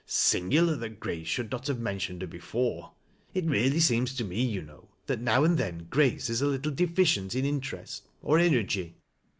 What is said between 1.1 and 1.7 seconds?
should not